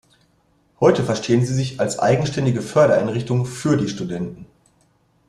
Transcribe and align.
Heute 0.79 1.03
verstehen 1.03 1.45
sie 1.45 1.53
sich 1.53 1.79
als 1.79 1.99
eigenständige 1.99 2.63
Fördereinrichtungen 2.63 3.45
"für" 3.45 3.77
die 3.77 3.87
Studenten. 3.87 4.47